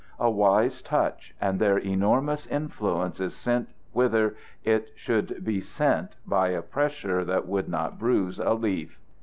[0.19, 6.47] A wise touch, and their enormous influence is sent whither it should be sent by
[6.47, 8.97] a pressure that would not bruise a leaf.